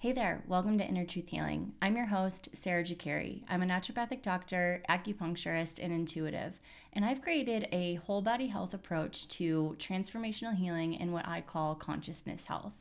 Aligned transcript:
Hey 0.00 0.12
there, 0.12 0.44
welcome 0.46 0.78
to 0.78 0.86
Inner 0.86 1.04
Truth 1.04 1.30
Healing. 1.30 1.72
I'm 1.82 1.96
your 1.96 2.06
host, 2.06 2.50
Sarah 2.52 2.84
Ghekiere. 2.84 3.42
I'm 3.48 3.64
a 3.64 3.66
naturopathic 3.66 4.22
doctor, 4.22 4.80
acupuncturist, 4.88 5.82
and 5.82 5.92
intuitive, 5.92 6.60
and 6.92 7.04
I've 7.04 7.20
created 7.20 7.66
a 7.72 7.96
whole 7.96 8.22
body 8.22 8.46
health 8.46 8.74
approach 8.74 9.26
to 9.30 9.74
transformational 9.76 10.54
healing 10.54 10.96
and 10.96 11.12
what 11.12 11.26
I 11.26 11.40
call 11.40 11.74
consciousness 11.74 12.44
health. 12.44 12.74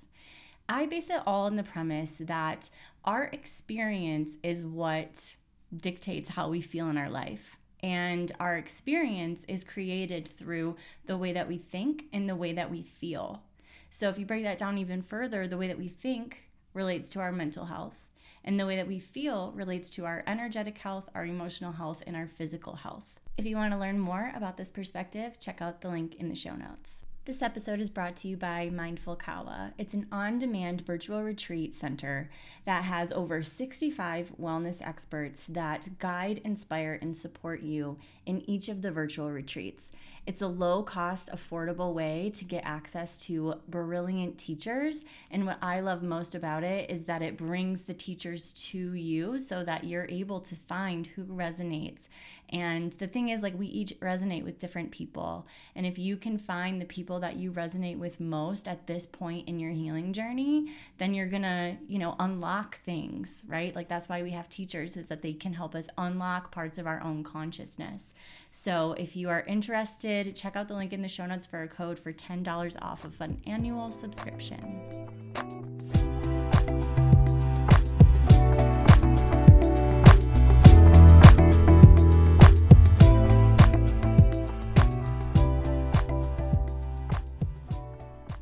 I 0.70 0.86
base 0.86 1.10
it 1.10 1.24
all 1.26 1.48
on 1.48 1.56
the 1.56 1.64
premise 1.64 2.18
that 2.20 2.70
our 3.04 3.24
experience 3.34 4.38
is 4.44 4.64
what 4.64 5.38
dictates 5.76 6.30
how 6.30 6.50
we 6.50 6.62
feel 6.62 6.88
in 6.88 7.00
our 7.00 7.10
life. 7.10 7.58
And 7.82 8.32
our 8.40 8.58
experience 8.58 9.44
is 9.46 9.64
created 9.64 10.28
through 10.28 10.76
the 11.08 11.18
way 11.18 11.34
that 11.34 11.48
we 11.48 11.58
think 11.58 12.04
and 12.14 12.30
the 12.30 12.36
way 12.36 12.54
that 12.54 12.70
we 12.70 12.84
feel. 12.84 13.42
So, 13.90 14.08
if 14.10 14.20
you 14.20 14.26
break 14.28 14.44
that 14.44 14.60
down 14.60 14.78
even 14.78 15.02
further, 15.02 15.48
the 15.48 15.58
way 15.58 15.68
that 15.68 15.80
we 15.80 15.88
think 15.88 16.47
relates 16.78 17.10
to 17.10 17.20
our 17.20 17.32
mental 17.32 17.66
health, 17.66 17.98
and 18.46 18.58
the 18.58 18.66
way 18.66 18.76
that 18.76 18.88
we 18.88 19.00
feel 19.00 19.52
relates 19.56 19.90
to 19.90 20.06
our 20.06 20.24
energetic 20.28 20.78
health, 20.78 21.10
our 21.16 21.26
emotional 21.26 21.72
health, 21.72 22.04
and 22.06 22.16
our 22.16 22.28
physical 22.28 22.76
health. 22.76 23.04
If 23.36 23.46
you 23.46 23.58
want 23.58 23.74
to 23.74 23.80
learn 23.80 24.00
more 24.00 24.32
about 24.36 24.58
this 24.58 24.72
perspective, 24.72 25.40
check 25.40 25.62
out 25.62 25.82
the 25.82 25.90
link 25.90 26.16
in 26.16 26.30
the 26.30 26.36
show 26.36 26.56
notes. 26.56 27.04
This 27.28 27.42
episode 27.42 27.82
is 27.82 27.90
brought 27.90 28.16
to 28.18 28.30
you 28.30 28.38
by 28.38 28.70
Mindful 28.70 29.18
Kawa. 29.18 29.74
It's 29.78 29.94
an 29.94 30.08
on 30.14 30.40
demand 30.40 30.86
virtual 30.86 31.24
retreat 31.24 31.74
center 31.76 32.30
that 32.64 32.84
has 32.84 33.12
over 33.12 33.44
65 33.44 34.32
wellness 34.40 34.82
experts 34.82 35.46
that 35.48 35.90
guide, 36.00 36.40
inspire, 36.46 36.98
and 37.02 37.18
support 37.18 37.64
you 37.64 37.98
in 38.26 38.50
each 38.50 38.70
of 38.70 38.82
the 38.82 38.92
virtual 38.92 39.30
retreats. 39.30 39.92
It's 40.28 40.42
a 40.42 40.48
low 40.48 40.84
cost, 40.84 41.30
affordable 41.32 41.94
way 41.94 42.34
to 42.36 42.44
get 42.44 42.66
access 42.66 43.18
to 43.28 43.56
brilliant 43.70 44.38
teachers. 44.38 45.06
And 45.32 45.46
what 45.46 45.58
I 45.62 45.80
love 45.80 46.04
most 46.04 46.36
about 46.36 46.66
it 46.66 46.90
is 46.90 47.06
that 47.06 47.22
it 47.22 47.38
brings 47.38 47.84
the 47.84 47.94
teachers 47.94 48.52
to 48.68 48.94
you 48.94 49.40
so 49.40 49.64
that 49.64 49.86
you're 49.86 50.08
able 50.10 50.42
to 50.42 50.56
find 50.56 51.08
who 51.08 51.24
resonates. 51.24 52.10
And 52.50 52.94
the 52.94 53.08
thing 53.08 53.30
is, 53.30 53.42
like, 53.44 53.58
we 53.60 53.68
each 53.68 53.94
resonate 54.00 54.44
with 54.44 54.60
different 54.60 54.92
people. 54.92 55.48
And 55.76 55.86
if 55.86 55.98
you 55.98 56.16
can 56.16 56.38
find 56.38 56.82
the 56.82 56.86
people 56.86 57.20
that 57.20 57.36
you 57.36 57.52
resonate 57.52 57.98
with 57.98 58.22
most 58.22 58.70
at 58.70 58.88
this 58.88 59.06
point 59.06 59.50
in 59.50 59.60
your 59.60 59.72
healing 59.72 60.14
journey, 60.14 60.72
then 60.98 61.14
you're 61.14 61.28
gonna, 61.28 61.78
you 61.88 62.00
know, 62.00 62.16
unlock 62.20 62.80
things, 62.82 63.44
right? 63.48 63.76
Like, 63.76 63.90
that's 63.90 64.08
why 64.08 64.24
we 64.24 64.32
have 64.32 64.48
teachers, 64.48 64.96
is 64.96 65.10
that 65.10 65.22
they 65.22 65.34
can 65.34 65.54
help 65.54 65.76
us 65.76 65.88
unlock 65.98 66.52
parts 66.52 66.78
of 66.78 66.88
our 66.88 67.02
own 67.04 67.22
consciousness. 67.22 68.14
So 68.50 68.94
if 68.98 69.18
you 69.18 69.28
are 69.30 69.42
interested, 69.42 70.17
check 70.24 70.56
out 70.56 70.68
the 70.68 70.74
link 70.74 70.94
in 70.94 71.02
the 71.02 71.08
show 71.08 71.26
notes 71.26 71.46
for 71.46 71.64
a 71.64 71.68
code 71.68 72.00
for 72.00 72.12
$10 72.12 72.78
off 72.82 73.06
of 73.06 73.20
an 73.22 73.42
annual 73.46 73.92
subscription. 73.92 75.08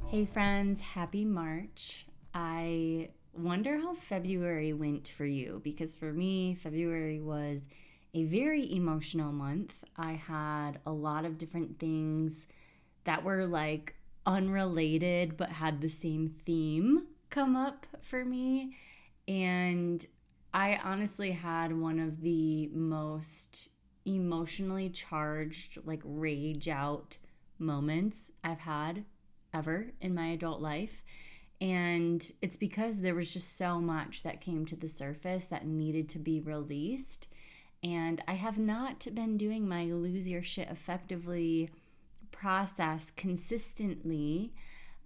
Hey 0.07 0.25
friends, 0.25 0.81
happy 0.81 1.25
March. 1.25 2.05
I 2.33 3.09
wonder 3.33 3.77
how 3.77 3.95
February 3.95 4.71
went 4.71 5.09
for 5.09 5.25
you 5.25 5.59
because 5.63 5.95
for 5.95 6.13
me, 6.13 6.55
February 6.55 7.19
was 7.19 7.67
a 8.15 8.23
very 8.23 8.73
emotional 8.73 9.33
month. 9.33 9.83
I 9.97 10.13
had 10.13 10.79
a 10.85 10.91
lot 10.91 11.25
of 11.25 11.37
different 11.37 11.77
things 11.77 12.47
that 13.03 13.23
were 13.23 13.45
like 13.45 13.93
unrelated 14.25 15.37
but 15.37 15.49
had 15.49 15.81
the 15.81 15.89
same 15.89 16.33
theme 16.45 17.05
come 17.29 17.57
up 17.57 17.85
for 18.01 18.23
me. 18.23 18.77
And 19.27 20.03
I 20.53 20.79
honestly 20.81 21.31
had 21.31 21.77
one 21.77 21.99
of 21.99 22.21
the 22.21 22.69
most 22.73 23.67
emotionally 24.05 24.89
charged, 24.89 25.79
like 25.83 26.01
rage 26.05 26.69
out 26.69 27.17
moments 27.59 28.31
I've 28.45 28.59
had 28.59 29.03
ever 29.53 29.87
in 29.99 30.15
my 30.15 30.27
adult 30.27 30.61
life. 30.61 31.03
And 31.59 32.25
it's 32.41 32.57
because 32.57 33.01
there 33.01 33.15
was 33.15 33.33
just 33.33 33.57
so 33.57 33.81
much 33.81 34.23
that 34.23 34.39
came 34.39 34.65
to 34.65 34.75
the 34.77 34.87
surface 34.87 35.47
that 35.47 35.67
needed 35.67 36.07
to 36.09 36.19
be 36.19 36.39
released. 36.39 37.27
And 37.85 38.21
I 38.27 38.33
have 38.33 38.57
not 38.57 39.07
been 39.13 39.37
doing 39.37 39.69
my 39.69 39.85
lose 39.85 40.27
your 40.27 40.41
shit 40.41 40.69
effectively 40.69 41.69
process 42.31 43.11
consistently 43.15 44.51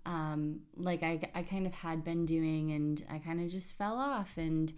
um, 0.06 0.62
like 0.76 1.04
I, 1.04 1.20
I 1.36 1.44
kind 1.44 1.68
of 1.68 1.74
had 1.74 2.04
been 2.04 2.26
doing, 2.26 2.72
and 2.72 3.04
I 3.10 3.20
kind 3.20 3.42
of 3.42 3.50
just 3.50 3.78
fell 3.78 3.98
off. 3.98 4.38
And 4.38 4.74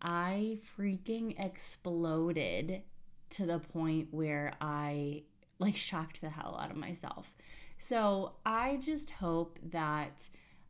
I 0.00 0.58
freaking 0.76 1.38
exploded 1.38 2.82
to 3.30 3.46
the 3.46 3.58
point 3.60 4.08
where 4.10 4.54
I 4.60 5.22
like 5.58 5.76
shocked 5.76 6.20
the 6.20 6.30
hell 6.30 6.58
out 6.60 6.70
of 6.70 6.76
myself. 6.76 7.32
So 7.78 8.32
I 8.44 8.78
just 8.78 9.10
hope 9.10 9.58
that, 9.70 10.28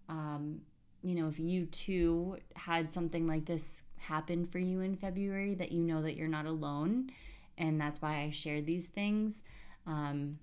um, 0.08 0.60
you 1.02 1.14
know, 1.14 1.28
if 1.28 1.38
you 1.38 1.66
too 1.66 2.36
had 2.54 2.90
something 2.90 3.26
like 3.26 3.44
this 3.44 3.82
happen 3.98 4.44
for 4.44 4.58
you 4.58 4.80
in 4.80 4.96
February, 4.96 5.54
that 5.54 5.72
you 5.72 5.82
know 5.82 6.02
that 6.02 6.16
you're 6.16 6.28
not 6.28 6.46
alone. 6.46 7.10
And 7.58 7.80
that's 7.80 8.00
why 8.00 8.22
I 8.22 8.30
share 8.30 8.60
these 8.60 8.86
things. 8.86 9.42
Um, 9.86 10.38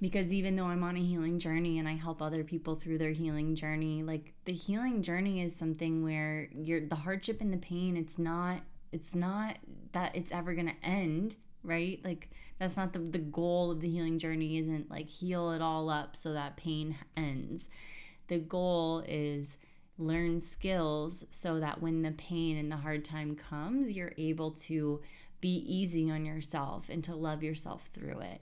because 0.00 0.32
even 0.32 0.54
though 0.54 0.66
I'm 0.66 0.84
on 0.84 0.96
a 0.96 1.02
healing 1.02 1.38
journey 1.38 1.78
and 1.78 1.88
I 1.88 1.94
help 1.94 2.22
other 2.22 2.44
people 2.44 2.76
through 2.76 2.98
their 2.98 3.12
healing 3.12 3.54
journey, 3.54 4.02
like 4.02 4.32
the 4.44 4.52
healing 4.52 5.02
journey 5.02 5.42
is 5.42 5.54
something 5.54 6.04
where 6.04 6.48
you're 6.54 6.86
the 6.86 6.94
hardship 6.94 7.40
and 7.40 7.52
the 7.52 7.58
pain, 7.58 7.96
it's 7.96 8.18
not 8.18 8.60
it's 8.92 9.14
not 9.14 9.56
that 9.92 10.14
it's 10.14 10.32
ever 10.32 10.54
to 10.54 10.72
end, 10.82 11.36
right? 11.64 12.00
Like 12.04 12.30
that's 12.58 12.76
not 12.76 12.92
the 12.92 13.00
the 13.00 13.18
goal 13.18 13.72
of 13.72 13.80
the 13.80 13.88
healing 13.88 14.18
journey 14.18 14.58
isn't 14.58 14.88
like 14.88 15.08
heal 15.08 15.50
it 15.50 15.62
all 15.62 15.90
up 15.90 16.14
so 16.14 16.32
that 16.32 16.56
pain 16.56 16.96
ends. 17.16 17.68
The 18.28 18.38
goal 18.38 19.02
is 19.08 19.58
learn 19.98 20.40
skills 20.40 21.24
so 21.30 21.60
that 21.60 21.82
when 21.82 22.02
the 22.02 22.12
pain 22.12 22.56
and 22.56 22.70
the 22.70 22.76
hard 22.76 23.04
time 23.04 23.34
comes, 23.34 23.92
you're 23.92 24.14
able 24.16 24.52
to 24.52 25.00
be 25.40 25.64
easy 25.66 26.10
on 26.10 26.24
yourself 26.24 26.88
and 26.88 27.02
to 27.04 27.14
love 27.14 27.42
yourself 27.42 27.88
through 27.92 28.20
it. 28.20 28.40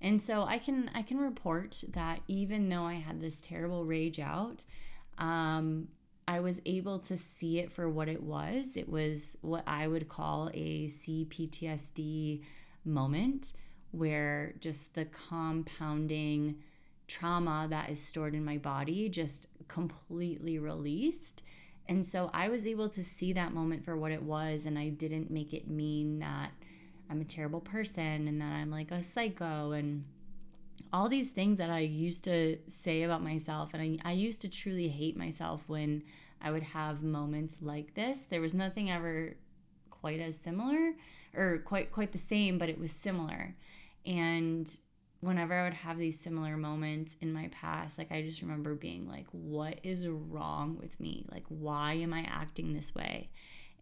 And 0.00 0.22
so 0.22 0.44
I 0.44 0.58
can 0.58 0.90
I 0.94 1.02
can 1.02 1.18
report 1.18 1.82
that 1.92 2.20
even 2.28 2.68
though 2.68 2.84
I 2.84 2.94
had 2.94 3.20
this 3.20 3.40
terrible 3.40 3.84
rage 3.84 4.20
out, 4.20 4.64
um, 5.18 5.88
I 6.28 6.40
was 6.40 6.60
able 6.66 7.00
to 7.00 7.16
see 7.16 7.58
it 7.58 7.72
for 7.72 7.88
what 7.88 8.08
it 8.08 8.22
was. 8.22 8.76
It 8.76 8.88
was 8.88 9.36
what 9.40 9.64
I 9.66 9.88
would 9.88 10.08
call 10.08 10.50
a 10.54 10.86
CPTSD 10.86 12.42
moment 12.84 13.52
where 13.90 14.54
just 14.60 14.94
the 14.94 15.06
compounding 15.06 16.56
trauma 17.08 17.66
that 17.70 17.90
is 17.90 18.00
stored 18.00 18.34
in 18.34 18.44
my 18.44 18.58
body 18.58 19.08
just 19.08 19.48
completely 19.66 20.58
released. 20.58 21.42
And 21.88 22.06
so 22.06 22.30
I 22.34 22.50
was 22.50 22.66
able 22.66 22.88
to 22.90 23.02
see 23.02 23.32
that 23.32 23.52
moment 23.52 23.84
for 23.84 23.96
what 23.96 24.12
it 24.12 24.22
was, 24.22 24.66
and 24.66 24.78
I 24.78 24.90
didn't 24.90 25.30
make 25.30 25.54
it 25.54 25.68
mean 25.68 26.18
that 26.18 26.50
I'm 27.10 27.22
a 27.22 27.24
terrible 27.24 27.60
person 27.60 28.28
and 28.28 28.40
that 28.40 28.52
I'm 28.52 28.70
like 28.70 28.90
a 28.90 29.02
psycho 29.02 29.72
and 29.72 30.04
all 30.92 31.08
these 31.08 31.30
things 31.30 31.58
that 31.58 31.70
I 31.70 31.80
used 31.80 32.24
to 32.24 32.58
say 32.66 33.02
about 33.02 33.22
myself. 33.22 33.70
And 33.72 34.00
I, 34.04 34.10
I 34.10 34.12
used 34.12 34.42
to 34.42 34.48
truly 34.48 34.88
hate 34.88 35.16
myself 35.16 35.64
when 35.66 36.02
I 36.42 36.50
would 36.50 36.62
have 36.62 37.02
moments 37.02 37.58
like 37.62 37.94
this. 37.94 38.22
There 38.22 38.42
was 38.42 38.54
nothing 38.54 38.90
ever 38.90 39.36
quite 39.90 40.20
as 40.20 40.36
similar 40.36 40.92
or 41.34 41.58
quite 41.64 41.90
quite 41.90 42.12
the 42.12 42.18
same, 42.18 42.58
but 42.58 42.68
it 42.68 42.78
was 42.78 42.92
similar. 42.92 43.54
And 44.06 44.70
whenever 45.20 45.54
I 45.54 45.64
would 45.64 45.74
have 45.74 45.98
these 45.98 46.18
similar 46.18 46.56
moments 46.56 47.16
in 47.20 47.32
my 47.32 47.48
past, 47.48 47.98
like 47.98 48.12
I 48.12 48.22
just 48.22 48.42
remember 48.42 48.74
being 48.74 49.08
like, 49.08 49.26
what 49.32 49.80
is 49.82 50.06
wrong 50.06 50.76
with 50.78 50.98
me? 51.00 51.26
Like, 51.30 51.44
why 51.48 51.94
am 51.94 52.14
I 52.14 52.20
acting 52.28 52.72
this 52.72 52.94
way? 52.94 53.28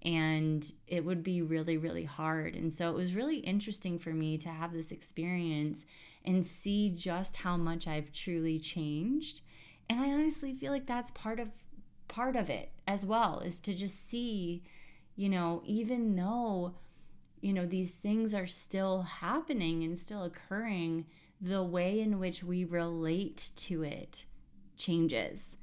And 0.02 0.70
it 0.86 1.04
would 1.04 1.22
be 1.22 1.42
really, 1.42 1.76
really 1.76 2.04
hard. 2.04 2.54
And 2.54 2.72
so 2.72 2.88
it 2.88 2.94
was 2.94 3.14
really 3.14 3.38
interesting 3.38 3.98
for 3.98 4.10
me 4.10 4.38
to 4.38 4.48
have 4.48 4.72
this 4.72 4.92
experience 4.92 5.84
and 6.24 6.46
see 6.46 6.90
just 6.90 7.36
how 7.36 7.56
much 7.56 7.86
I've 7.86 8.12
truly 8.12 8.58
changed. 8.58 9.42
And 9.90 10.00
I 10.00 10.12
honestly 10.12 10.54
feel 10.54 10.72
like 10.72 10.86
that's 10.86 11.10
part 11.12 11.38
of 11.38 11.48
part 12.08 12.36
of 12.36 12.48
it 12.50 12.70
as 12.86 13.04
well 13.04 13.40
is 13.40 13.58
to 13.60 13.74
just 13.74 14.08
see, 14.08 14.62
you 15.16 15.28
know, 15.28 15.62
even 15.64 16.14
though 16.14 16.74
you 17.40 17.52
know 17.52 17.66
these 17.66 17.94
things 17.94 18.34
are 18.34 18.46
still 18.46 19.02
happening 19.02 19.84
and 19.84 19.98
still 19.98 20.24
occurring 20.24 21.04
the 21.40 21.62
way 21.62 22.00
in 22.00 22.18
which 22.18 22.42
we 22.42 22.64
relate 22.64 23.50
to 23.56 23.82
it 23.82 24.24
changes. 24.76 25.56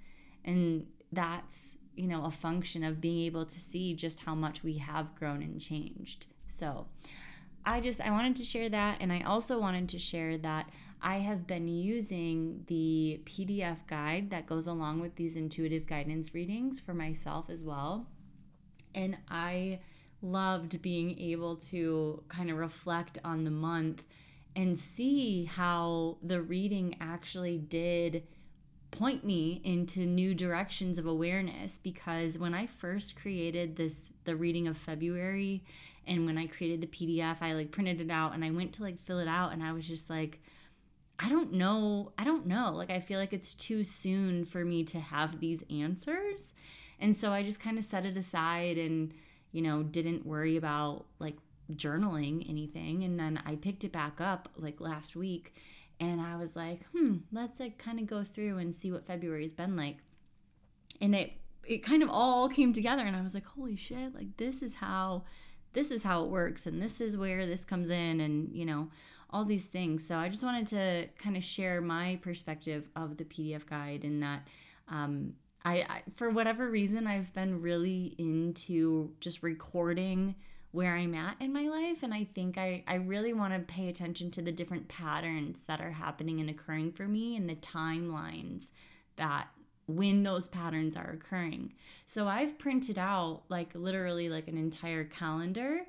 And 0.45 0.85
that's, 1.11 1.77
you 1.95 2.07
know, 2.07 2.25
a 2.25 2.31
function 2.31 2.83
of 2.83 3.01
being 3.01 3.25
able 3.25 3.45
to 3.45 3.59
see 3.59 3.93
just 3.93 4.19
how 4.19 4.35
much 4.35 4.63
we 4.63 4.77
have 4.77 5.15
grown 5.15 5.41
and 5.41 5.59
changed. 5.59 6.27
So, 6.47 6.87
I 7.65 7.79
just 7.79 8.01
I 8.01 8.11
wanted 8.11 8.35
to 8.37 8.43
share 8.43 8.69
that 8.69 8.97
and 8.99 9.11
I 9.11 9.21
also 9.21 9.59
wanted 9.59 9.87
to 9.89 9.99
share 9.99 10.37
that 10.39 10.69
I 11.01 11.17
have 11.17 11.47
been 11.47 11.67
using 11.67 12.63
the 12.67 13.21
PDF 13.25 13.77
guide 13.87 14.29
that 14.31 14.47
goes 14.47 14.67
along 14.67 15.01
with 15.01 15.15
these 15.15 15.35
intuitive 15.35 15.85
guidance 15.85 16.33
readings 16.33 16.79
for 16.79 16.93
myself 16.93 17.49
as 17.49 17.63
well. 17.63 18.07
And 18.95 19.17
I 19.29 19.79
loved 20.21 20.81
being 20.81 21.19
able 21.19 21.57
to 21.57 22.23
kind 22.29 22.49
of 22.49 22.57
reflect 22.57 23.19
on 23.25 23.43
the 23.43 23.51
month 23.51 24.03
and 24.55 24.77
see 24.77 25.45
how 25.45 26.17
the 26.21 26.41
reading 26.41 26.95
actually 27.01 27.57
did 27.57 28.23
point 28.91 29.23
me 29.23 29.59
into 29.63 30.05
new 30.05 30.35
directions 30.35 30.99
of 30.99 31.07
awareness 31.07 31.79
because 31.79 32.37
when 32.37 32.53
I 32.53 32.67
first 32.67 33.15
created 33.15 33.75
this 33.75 34.11
the 34.23 34.35
reading 34.35 34.67
of 34.67 34.77
February 34.77 35.63
and 36.05 36.27
when 36.27 36.37
I 36.37 36.45
created 36.45 36.81
the 36.81 36.87
PDF 36.87 37.37
I 37.41 37.53
like 37.53 37.71
printed 37.71 38.01
it 38.01 38.11
out 38.11 38.33
and 38.33 38.45
I 38.45 38.51
went 38.51 38.73
to 38.73 38.83
like 38.83 39.01
fill 39.03 39.19
it 39.19 39.27
out 39.27 39.51
and 39.51 39.63
I 39.63 39.73
was 39.73 39.87
just 39.87 40.11
like 40.11 40.39
I 41.17 41.29
don't 41.29 41.53
know 41.53 42.11
I 42.19 42.23
don't 42.23 42.45
know. 42.45 42.73
Like 42.75 42.91
I 42.91 42.99
feel 42.99 43.19
like 43.19 43.33
it's 43.33 43.55
too 43.55 43.83
soon 43.83 44.45
for 44.45 44.63
me 44.63 44.83
to 44.85 44.99
have 44.99 45.39
these 45.39 45.63
answers. 45.71 46.53
And 46.99 47.17
so 47.17 47.31
I 47.31 47.41
just 47.41 47.59
kind 47.59 47.77
of 47.79 47.83
set 47.83 48.05
it 48.05 48.15
aside 48.15 48.77
and 48.77 49.11
you 49.51 49.63
know 49.63 49.81
didn't 49.81 50.25
worry 50.25 50.57
about 50.57 51.05
like 51.17 51.37
journaling 51.71 52.47
anything 52.49 53.03
and 53.03 53.19
then 53.19 53.41
I 53.45 53.55
picked 53.55 53.83
it 53.83 53.91
back 53.91 54.19
up 54.19 54.49
like 54.57 54.81
last 54.81 55.15
week 55.15 55.55
and 55.99 56.19
I 56.19 56.35
was 56.37 56.55
like, 56.55 56.85
hmm, 56.87 57.17
let's 57.31 57.59
like 57.59 57.77
kind 57.77 57.99
of 57.99 58.07
go 58.07 58.23
through 58.23 58.57
and 58.57 58.73
see 58.73 58.91
what 58.91 59.05
February's 59.07 59.53
been 59.53 59.75
like. 59.75 59.97
And 61.01 61.15
it 61.15 61.33
it 61.65 61.83
kind 61.83 62.03
of 62.03 62.09
all 62.09 62.49
came 62.49 62.73
together 62.73 63.03
and 63.03 63.15
I 63.15 63.21
was 63.21 63.33
like, 63.33 63.45
holy 63.45 63.75
shit, 63.75 64.13
like 64.13 64.35
this 64.37 64.61
is 64.61 64.75
how 64.75 65.23
this 65.73 65.91
is 65.91 66.03
how 66.03 66.23
it 66.23 66.29
works 66.29 66.67
and 66.67 66.81
this 66.81 67.01
is 67.01 67.17
where 67.17 67.45
this 67.45 67.65
comes 67.65 67.89
in 67.89 68.21
and 68.21 68.53
you 68.53 68.65
know 68.65 68.87
all 69.31 69.43
these 69.43 69.65
things 69.65 70.05
so 70.05 70.15
i 70.15 70.29
just 70.29 70.43
wanted 70.43 70.67
to 70.67 71.07
kind 71.21 71.35
of 71.35 71.43
share 71.43 71.81
my 71.81 72.17
perspective 72.21 72.87
of 72.95 73.17
the 73.17 73.25
pdf 73.25 73.65
guide 73.65 74.03
and 74.03 74.21
that 74.21 74.47
um, 74.89 75.33
I, 75.65 75.77
I 75.81 76.03
for 76.15 76.29
whatever 76.29 76.69
reason 76.69 77.07
i've 77.07 77.33
been 77.33 77.61
really 77.61 78.13
into 78.17 79.11
just 79.19 79.43
recording 79.43 80.35
where 80.73 80.95
I'm 80.95 81.13
at 81.13 81.37
in 81.39 81.53
my 81.53 81.69
life. 81.69 82.01
And 82.01 82.13
I 82.13 82.25
think 82.35 82.57
I, 82.57 82.83
I 82.87 82.95
really 82.95 83.31
want 83.31 83.53
to 83.53 83.73
pay 83.73 83.89
attention 83.89 84.31
to 84.31 84.41
the 84.41 84.51
different 84.51 84.87
patterns 84.87 85.63
that 85.65 85.79
are 85.79 85.91
happening 85.91 86.41
and 86.41 86.49
occurring 86.49 86.91
for 86.91 87.07
me 87.07 87.37
and 87.37 87.47
the 87.47 87.55
timelines 87.55 88.71
that 89.15 89.47
when 89.85 90.23
those 90.23 90.47
patterns 90.47 90.97
are 90.97 91.11
occurring. 91.11 91.73
So 92.07 92.27
I've 92.27 92.57
printed 92.57 92.97
out 92.97 93.43
like 93.49 93.75
literally 93.75 94.29
like 94.29 94.47
an 94.47 94.57
entire 94.57 95.03
calendar 95.03 95.81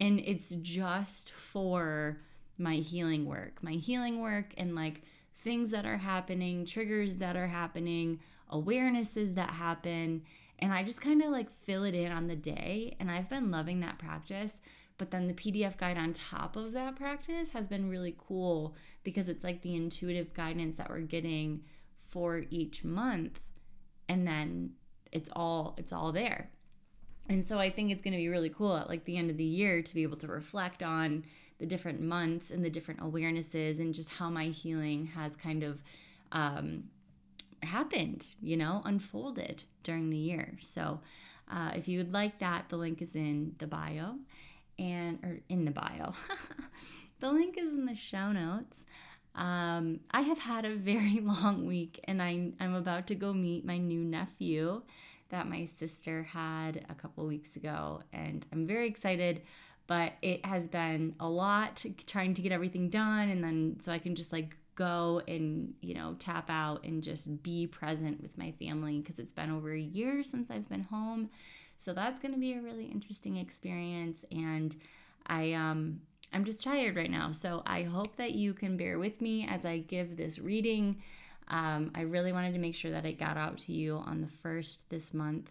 and 0.00 0.20
it's 0.20 0.50
just 0.50 1.32
for 1.32 2.20
my 2.58 2.76
healing 2.76 3.26
work. 3.26 3.60
My 3.60 3.72
healing 3.72 4.20
work 4.20 4.54
and 4.56 4.76
like 4.76 5.02
things 5.34 5.70
that 5.70 5.84
are 5.84 5.96
happening, 5.96 6.64
triggers 6.64 7.16
that 7.16 7.34
are 7.34 7.48
happening, 7.48 8.20
awarenesses 8.50 9.34
that 9.34 9.50
happen 9.50 10.22
and 10.60 10.72
I 10.72 10.82
just 10.82 11.00
kind 11.00 11.22
of 11.22 11.30
like 11.30 11.50
fill 11.50 11.84
it 11.84 11.94
in 11.94 12.10
on 12.10 12.26
the 12.26 12.36
day. 12.36 12.96
And 12.98 13.10
I've 13.10 13.28
been 13.28 13.50
loving 13.50 13.80
that 13.80 13.98
practice. 13.98 14.60
But 14.96 15.12
then 15.12 15.28
the 15.28 15.34
PDF 15.34 15.76
guide 15.76 15.96
on 15.96 16.12
top 16.12 16.56
of 16.56 16.72
that 16.72 16.96
practice 16.96 17.50
has 17.50 17.68
been 17.68 17.88
really 17.88 18.16
cool 18.18 18.74
because 19.04 19.28
it's 19.28 19.44
like 19.44 19.62
the 19.62 19.76
intuitive 19.76 20.34
guidance 20.34 20.76
that 20.78 20.90
we're 20.90 21.00
getting 21.00 21.62
for 22.08 22.44
each 22.50 22.82
month. 22.82 23.38
And 24.08 24.26
then 24.26 24.72
it's 25.12 25.30
all 25.36 25.74
it's 25.78 25.92
all 25.92 26.10
there. 26.10 26.50
And 27.28 27.46
so 27.46 27.58
I 27.58 27.70
think 27.70 27.92
it's 27.92 28.02
going 28.02 28.14
to 28.14 28.18
be 28.18 28.28
really 28.28 28.48
cool 28.48 28.76
at 28.76 28.88
like 28.88 29.04
the 29.04 29.16
end 29.16 29.30
of 29.30 29.36
the 29.36 29.44
year 29.44 29.82
to 29.82 29.94
be 29.94 30.02
able 30.02 30.16
to 30.16 30.26
reflect 30.26 30.82
on 30.82 31.24
the 31.58 31.66
different 31.66 32.00
months 32.00 32.50
and 32.50 32.64
the 32.64 32.70
different 32.70 33.00
awarenesses 33.00 33.80
and 33.80 33.92
just 33.92 34.08
how 34.08 34.30
my 34.30 34.46
healing 34.46 35.06
has 35.06 35.36
kind 35.36 35.62
of 35.62 35.82
um, 36.32 36.84
happened, 37.62 38.34
you 38.40 38.56
know, 38.56 38.82
unfolded 38.84 39.64
during 39.82 40.10
the 40.10 40.16
year. 40.16 40.56
So 40.60 41.00
uh, 41.50 41.72
if 41.74 41.88
you 41.88 41.98
would 41.98 42.12
like 42.12 42.38
that, 42.38 42.68
the 42.68 42.76
link 42.76 43.02
is 43.02 43.14
in 43.14 43.54
the 43.58 43.66
bio 43.66 44.16
and 44.78 45.18
or 45.22 45.40
in 45.48 45.64
the 45.64 45.70
bio. 45.70 46.12
the 47.20 47.32
link 47.32 47.56
is 47.58 47.72
in 47.72 47.86
the 47.86 47.94
show 47.94 48.32
notes. 48.32 48.86
Um, 49.34 50.00
I 50.10 50.22
have 50.22 50.38
had 50.38 50.64
a 50.64 50.74
very 50.74 51.20
long 51.22 51.66
week 51.66 52.00
and 52.04 52.22
I, 52.22 52.52
I'm 52.60 52.74
about 52.74 53.06
to 53.08 53.14
go 53.14 53.32
meet 53.32 53.64
my 53.64 53.78
new 53.78 54.00
nephew 54.00 54.82
that 55.30 55.48
my 55.48 55.64
sister 55.64 56.22
had 56.22 56.84
a 56.88 56.94
couple 56.94 57.26
weeks 57.26 57.56
ago. 57.56 58.02
And 58.12 58.46
I'm 58.52 58.66
very 58.66 58.86
excited, 58.86 59.42
but 59.86 60.14
it 60.22 60.44
has 60.44 60.66
been 60.66 61.14
a 61.20 61.28
lot 61.28 61.84
trying 62.06 62.34
to 62.34 62.42
get 62.42 62.52
everything 62.52 62.88
done. 62.88 63.28
And 63.28 63.44
then 63.44 63.76
so 63.80 63.92
I 63.92 63.98
can 63.98 64.14
just 64.14 64.32
like 64.32 64.56
go 64.78 65.20
and, 65.26 65.74
you 65.80 65.92
know, 65.92 66.14
tap 66.20 66.48
out 66.48 66.84
and 66.84 67.02
just 67.02 67.42
be 67.42 67.66
present 67.66 68.22
with 68.22 68.38
my 68.38 68.52
family 68.52 69.00
because 69.00 69.18
it's 69.18 69.32
been 69.32 69.50
over 69.50 69.72
a 69.72 69.80
year 69.80 70.22
since 70.22 70.52
I've 70.52 70.68
been 70.68 70.84
home. 70.84 71.28
So 71.78 71.92
that's 71.92 72.20
going 72.20 72.32
to 72.32 72.40
be 72.40 72.54
a 72.54 72.60
really 72.60 72.86
interesting 72.86 73.36
experience 73.36 74.24
and 74.30 74.74
I 75.26 75.52
um 75.52 76.00
I'm 76.32 76.44
just 76.44 76.62
tired 76.62 76.94
right 76.96 77.10
now. 77.10 77.32
So 77.32 77.62
I 77.66 77.82
hope 77.82 78.16
that 78.16 78.32
you 78.32 78.54
can 78.54 78.76
bear 78.76 78.98
with 78.98 79.20
me 79.20 79.48
as 79.48 79.64
I 79.64 79.78
give 79.78 80.16
this 80.16 80.38
reading. 80.38 81.02
Um, 81.48 81.90
I 81.94 82.02
really 82.02 82.32
wanted 82.32 82.52
to 82.52 82.58
make 82.58 82.74
sure 82.74 82.90
that 82.90 83.06
it 83.06 83.18
got 83.18 83.38
out 83.38 83.56
to 83.58 83.72
you 83.72 83.96
on 83.96 84.20
the 84.20 84.28
first 84.28 84.88
this 84.90 85.14
month 85.14 85.50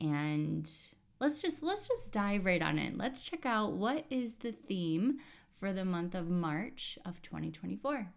and 0.00 0.68
let's 1.20 1.42
just 1.42 1.62
let's 1.62 1.86
just 1.86 2.12
dive 2.12 2.44
right 2.44 2.62
on 2.62 2.78
it. 2.78 2.96
Let's 2.96 3.22
check 3.22 3.46
out 3.46 3.72
what 3.72 4.04
is 4.10 4.34
the 4.34 4.52
theme 4.52 5.18
for 5.60 5.72
the 5.72 5.84
month 5.84 6.14
of 6.14 6.28
March 6.28 6.98
of 7.04 7.22
2024 7.22 8.08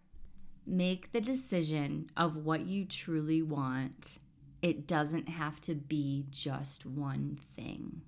make 0.68 1.12
the 1.12 1.22
decision 1.22 2.10
of 2.18 2.36
what 2.38 2.66
you 2.66 2.86
truly 2.86 3.42
want. 3.42 4.20
It 4.62 4.88
doesn't 4.88 5.30
have 5.30 5.62
to 5.62 5.76
be 5.76 6.26
just 6.30 6.86
one 6.86 7.40
thing. 7.56 8.02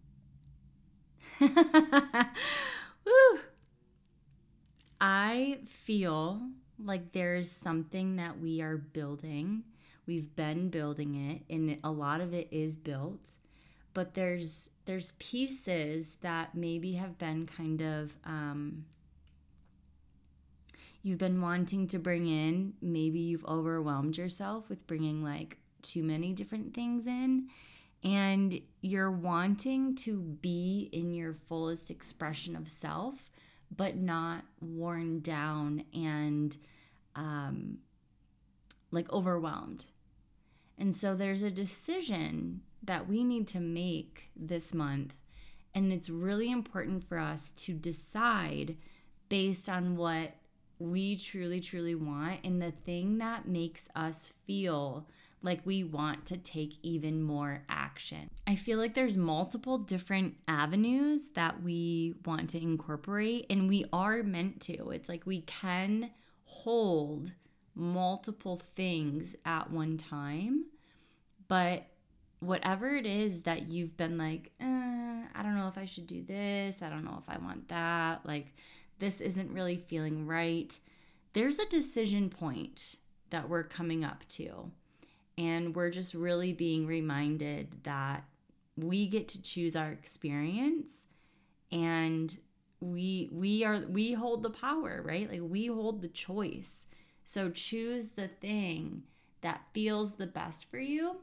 I 5.02 5.60
feel 5.66 6.42
like 6.78 7.12
there's 7.12 7.50
something 7.52 8.16
that 8.18 8.40
we 8.40 8.62
are 8.62 8.78
building. 8.78 9.64
We've 10.06 10.34
been 10.36 10.70
building 10.70 11.16
it, 11.16 11.44
and 11.54 11.78
a 11.84 11.92
lot 11.92 12.22
of 12.22 12.34
it 12.34 12.48
is 12.52 12.76
built. 12.78 13.38
But 13.94 14.14
there's 14.14 14.70
there's 14.86 15.14
pieces 15.20 16.18
that 16.22 16.56
maybe 16.56 16.94
have 16.94 17.18
been 17.18 17.46
kind 17.48 17.82
of 17.82 18.18
um, 18.26 18.86
you've 21.01 21.18
been 21.18 21.42
wanting 21.42 21.88
to 21.88 22.00
bring 22.00 22.28
in, 22.28 22.74
maybe 22.81 23.19
you've 23.19 23.46
overwhelmed 23.46 24.18
yourself 24.18 24.69
with 24.69 24.86
bringing 24.88 25.24
like 25.24 25.57
too 25.81 26.04
many 26.04 26.34
different 26.34 26.74
things 26.74 27.07
in, 27.07 27.48
and 28.04 28.60
you're 28.81 29.12
wanting 29.12 29.96
to 29.96 30.19
be 30.19 30.90
in 30.92 31.13
your 31.13 31.33
fullest 31.33 31.92
expression 31.92 32.56
of 32.56 32.68
self, 32.68 33.30
but 33.76 33.95
not 33.95 34.44
worn 34.62 35.19
down 35.21 35.83
and 35.94 36.57
um, 37.16 37.78
like 38.92 39.12
overwhelmed. 39.12 39.85
And 40.78 40.95
so 40.95 41.16
there's 41.16 41.44
a 41.44 41.52
decision 41.52 42.62
that 42.83 43.07
we 43.07 43.24
need 43.24 43.47
to 43.50 43.59
make 43.59 44.30
this 44.35 44.74
month. 44.74 45.14
And 45.76 45.92
it's 45.92 46.09
really 46.09 46.52
important 46.52 47.04
for 47.04 47.18
us 47.18 47.52
to 47.54 47.74
decide 47.74 48.78
based 49.28 49.69
on 49.69 49.95
what 49.95 50.31
we 50.80 51.18
truly, 51.18 51.59
truly 51.59 51.95
want 51.95 52.40
and 52.44 52.62
the 52.62 52.71
thing 52.71 53.18
that 53.19 53.48
makes 53.48 53.88
us 53.95 54.33
feel 54.48 55.07
like 55.42 55.66
we 55.66 55.83
want 55.83 56.26
to 56.26 56.38
take 56.38 56.78
even 56.83 57.21
more 57.21 57.64
action. 57.69 58.30
I 58.48 58.56
feel 58.56 58.78
like 58.78 58.94
there's 58.94 59.18
multiple 59.18 59.78
different 59.78 60.36
avenues 60.48 61.30
that 61.30 61.62
we 61.64 62.16
want 62.26 62.50
to 62.52 62.62
incorporate, 62.62 63.45
and 63.50 63.69
we 63.69 63.86
are 63.94 64.21
meant 64.24 64.62
to. 64.64 64.90
It's 64.92 65.07
like 65.07 65.26
we 65.26 65.42
can 65.42 66.12
hold 66.44 67.31
multiple 67.76 68.57
things 68.57 69.36
at 69.45 69.71
one 69.71 69.95
time, 69.95 70.66
but 71.48 71.86
whatever 72.40 72.95
it 72.95 73.06
is 73.06 73.42
that 73.44 73.69
you've 73.69 73.95
been 73.95 74.18
like, 74.18 74.52
eh, 74.59 74.66
I 75.36 75.44
don't 75.44 75.56
know 75.56 75.68
if 75.68 75.78
I 75.78 75.86
should 75.86 76.07
do 76.07 76.24
this, 76.24 76.81
I 76.81 76.90
don't 76.90 77.06
know 77.06 77.21
if 77.21 77.30
I 77.30 77.38
want 77.38 77.68
that, 77.69 78.26
like, 78.26 78.54
this 79.00 79.22
isn't 79.22 79.52
really 79.52 79.78
feeling 79.78 80.28
right, 80.28 80.78
there's 81.34 81.60
a 81.60 81.70
decision 81.70 82.30
point 82.30 82.96
that 83.30 83.48
we're 83.48 83.64
coming 83.64 84.04
up 84.04 84.24
to. 84.30 84.72
And 85.38 85.76
we're 85.76 85.90
just 85.90 86.14
really 86.14 86.52
being 86.52 86.86
reminded 86.86 87.84
that 87.84 88.26
we 88.76 89.08
get 89.08 89.28
to 89.30 89.42
choose 89.42 89.76
our 89.76 89.92
experience 89.92 91.08
and 91.72 92.38
we 92.82 93.30
we 93.32 93.64
are 93.64 93.84
we 93.90 94.14
hold 94.14 94.44
the 94.44 94.50
power, 94.50 95.02
right? 95.04 95.30
Like 95.30 95.42
we 95.44 95.68
hold 95.68 96.02
the 96.02 96.08
choice. 96.08 96.88
So 97.24 97.50
choose 97.50 98.10
the 98.10 98.28
thing 98.28 99.04
that 99.42 99.62
feels 99.74 100.14
the 100.14 100.28
best 100.28 100.70
for 100.70 100.80
you. 100.80 101.18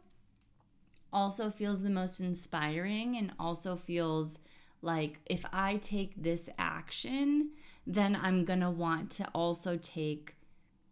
Also 1.13 1.51
feels 1.51 1.83
the 1.83 1.91
most 1.91 2.21
inspiring 2.21 3.17
and 3.17 3.33
also 3.39 3.77
feels 3.77 4.39
like 4.83 5.19
if 5.27 5.45
I 5.53 5.77
take 5.77 6.13
this 6.23 6.49
action, 6.59 7.51
then 7.87 8.17
I'm 8.21 8.45
going 8.45 8.61
to 8.61 8.71
want 8.71 9.11
to 9.13 9.29
also 9.29 9.77
take 9.77 10.35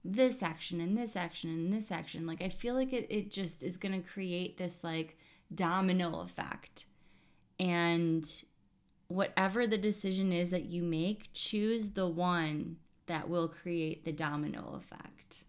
this 0.04 0.42
action 0.42 0.80
and 0.80 0.96
this 0.96 1.16
action 1.16 1.50
and 1.50 1.72
this 1.72 1.90
action. 1.90 2.26
Like 2.26 2.42
I 2.42 2.48
feel 2.48 2.74
like 2.74 2.92
it 2.92 3.06
it 3.10 3.30
just 3.30 3.64
is 3.64 3.76
going 3.76 4.00
to 4.00 4.08
create 4.08 4.56
this 4.56 4.84
like 4.84 5.16
domino 5.54 6.20
effect. 6.20 6.86
And 7.58 8.28
whatever 9.08 9.66
the 9.66 9.78
decision 9.78 10.32
is 10.32 10.50
that 10.50 10.64
you 10.64 10.82
make, 10.82 11.30
choose 11.32 11.90
the 11.90 12.06
one 12.06 12.76
that 13.06 13.28
will 13.28 13.48
create 13.48 14.04
the 14.04 14.12
domino 14.12 14.74
effect. 14.76 15.44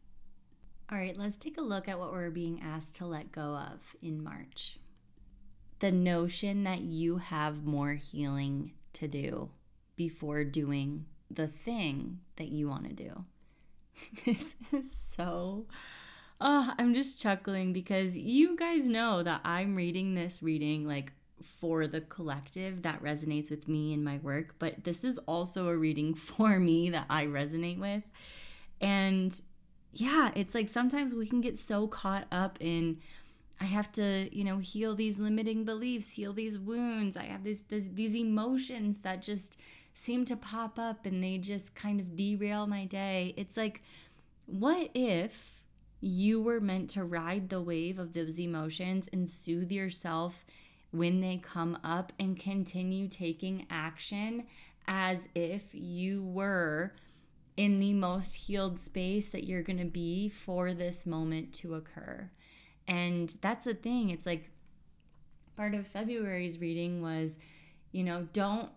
All 0.91 0.97
right, 0.97 1.17
let's 1.17 1.37
take 1.37 1.57
a 1.57 1.61
look 1.61 1.87
at 1.87 1.97
what 1.97 2.11
we're 2.11 2.29
being 2.29 2.61
asked 2.61 2.95
to 2.97 3.07
let 3.07 3.31
go 3.31 3.55
of 3.55 3.79
in 4.01 4.23
March. 4.23 4.77
The 5.79 5.91
notion 5.91 6.63
that 6.63 6.81
you 6.81 7.17
have 7.17 7.65
more 7.65 7.93
healing 7.93 8.73
to 8.93 9.07
do 9.07 9.49
before 9.95 10.43
doing 10.43 11.05
the 11.32 11.48
thing 11.48 12.20
that 12.38 12.50
you 12.50 12.67
want 12.67 12.88
to 12.88 12.94
do. 12.94 13.25
this 14.25 14.55
is 14.72 14.86
so. 15.15 15.65
Oh, 16.41 16.74
I'm 16.77 16.94
just 16.94 17.22
chuckling 17.22 17.72
because 17.72 18.17
you 18.17 18.58
guys 18.58 18.89
know 18.89 19.24
that 19.24 19.41
I'm 19.46 19.75
reading 19.75 20.13
this 20.13 20.44
reading 20.44 20.86
like 20.86 21.13
for 21.60 21.88
the 21.88 22.01
collective 22.01 22.82
that 22.82 23.01
resonates 23.01 23.50
with 23.50 23.67
me 23.67 23.94
in 23.94 24.03
my 24.03 24.17
work, 24.17 24.55
but 24.60 24.84
this 24.84 25.03
is 25.03 25.17
also 25.20 25.67
a 25.67 25.77
reading 25.77 26.13
for 26.15 26.60
me 26.60 26.89
that 26.89 27.05
I 27.10 27.25
resonate 27.25 27.79
with. 27.79 28.03
And 28.82 29.39
yeah, 29.94 30.32
it's 30.36 30.53
like 30.53 30.67
sometimes 30.67 31.13
we 31.13 31.25
can 31.25 31.41
get 31.41 31.58
so 31.58 31.88
caught 31.88 32.27
up 32.32 32.58
in 32.60 33.00
I 33.62 33.63
have 33.63 33.89
to, 33.94 34.29
you 34.36 34.44
know, 34.44 34.58
heal 34.58 34.96
these 34.96 35.17
limiting 35.17 35.63
beliefs, 35.63 36.12
heal 36.12 36.34
these 36.34 36.60
wounds. 36.60 37.15
I 37.15 37.24
have 37.24 37.44
these, 37.44 37.62
these 37.70 37.89
these 37.94 38.15
emotions 38.15 39.00
that 39.00 39.22
just 39.22 39.58
seem 39.97 40.25
to 40.25 40.35
pop 40.35 40.77
up 40.77 41.05
and 41.05 41.23
they 41.23 41.37
just 41.37 41.73
kind 41.73 42.01
of 42.01 42.17
derail 42.17 42.67
my 42.67 42.83
day. 42.83 43.33
It's 43.37 43.55
like, 43.55 43.81
what 44.45 44.89
if 44.93 45.63
you 46.01 46.41
were 46.41 46.59
meant 46.59 46.89
to 46.91 47.05
ride 47.05 47.47
the 47.47 47.61
wave 47.61 47.97
of 47.97 48.11
those 48.11 48.37
emotions 48.37 49.09
and 49.13 49.27
soothe 49.27 49.71
yourself 49.71 50.45
when 50.91 51.21
they 51.21 51.37
come 51.37 51.79
up 51.85 52.11
and 52.19 52.37
continue 52.37 53.07
taking 53.07 53.65
action 53.69 54.45
as 54.87 55.17
if 55.33 55.63
you 55.71 56.23
were 56.23 56.93
in 57.55 57.79
the 57.79 57.93
most 57.93 58.35
healed 58.35 58.77
space 58.77 59.29
that 59.29 59.45
you're 59.45 59.63
going 59.63 59.79
to 59.79 59.85
be 59.85 60.27
for 60.27 60.73
this 60.73 61.05
moment 61.05 61.53
to 61.53 61.75
occur? 61.75 62.29
And 62.85 63.33
that's 63.39 63.63
the 63.63 63.73
thing. 63.73 64.09
It's 64.09 64.25
like 64.25 64.51
part 65.55 65.73
of 65.73 65.87
February's 65.87 66.59
reading 66.59 67.01
was, 67.01 67.39
you 67.93 68.03
know, 68.03 68.27
don't 68.33 68.69